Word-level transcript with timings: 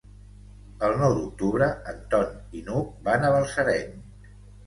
El 0.87 0.95
nou 1.01 1.11
d'octubre 1.17 1.67
en 1.91 2.01
Ton 2.13 2.33
i 2.59 2.63
n'Hug 2.69 2.89
van 3.09 3.27
a 3.27 3.31
Balsareny. 3.37 3.93